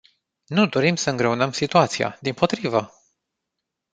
Nu 0.45 0.67
dorim 0.67 0.95
să 0.95 1.09
îngreunăm 1.09 1.51
situația, 1.51 2.17
dimpotrivă! 2.21 2.91